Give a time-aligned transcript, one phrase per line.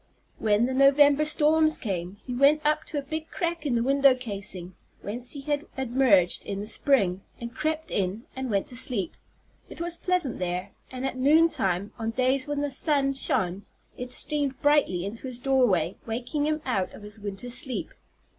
[0.39, 4.15] When the November storms came, he went up to a big crack in the window
[4.15, 9.15] casing, whence he had emerged in the spring, and crept in, and went to sleep.
[9.69, 14.59] It was pleasant there, and at noontime, on days when the sun shone, it streamed
[14.63, 17.93] brightly into his doorway, waking him out of his winter sleep.